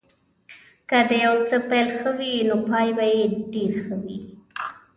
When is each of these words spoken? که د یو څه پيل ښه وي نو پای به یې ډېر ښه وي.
که 0.89 0.99
د 1.09 1.11
یو 1.25 1.35
څه 1.49 1.57
پيل 1.69 1.87
ښه 1.97 2.11
وي 2.17 2.33
نو 2.49 2.55
پای 2.67 2.87
به 2.97 3.05
یې 3.15 3.23
ډېر 3.53 3.71
ښه 3.83 3.95
وي. 4.03 4.19